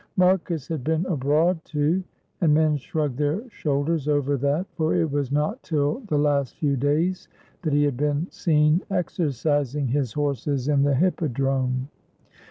[0.17, 2.03] Marcus had been abroad, too,
[2.41, 6.75] and men shrugged their shoulders over that, for it was not till the last few
[6.75, 7.27] days
[7.61, 11.87] that he had been seen exercising his horses in the hippodrome.